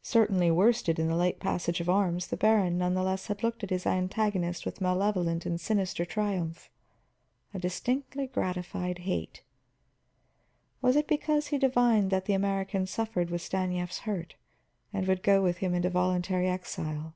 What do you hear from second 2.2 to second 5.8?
the baron nevertheless had looked at his antagonist with malevolent and